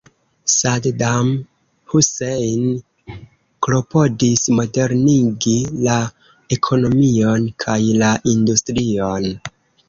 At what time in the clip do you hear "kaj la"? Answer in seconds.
7.67-8.11